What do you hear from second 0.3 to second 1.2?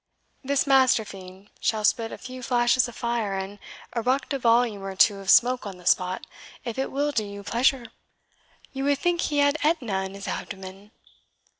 This master